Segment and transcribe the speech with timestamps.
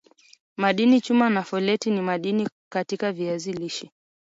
[0.57, 3.91] madini chuma na foleti ni madini katika viazi lishe